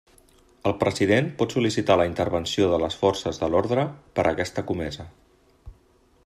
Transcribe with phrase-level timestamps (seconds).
[0.69, 3.85] El president pot sol·licitar la intervenció de les forces de l'orde
[4.19, 5.07] per a aquesta comesa.